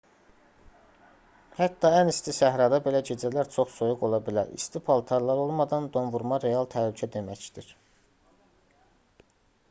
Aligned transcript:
hətta 1.57 1.89
ən 1.97 2.07
isti 2.13 2.33
səhrada 2.37 2.79
belə 2.87 3.01
gecələr 3.09 3.51
çox 3.55 3.75
soyuq 3.81 4.05
ola 4.07 4.19
bilər. 4.29 4.49
i̇sti 4.59 4.81
paltarlar 4.87 5.41
olmadan 5.43 5.89
donvurma 5.97 6.39
real 6.45 6.67
təhlükə 6.73 7.11
deməkdir 7.17 7.69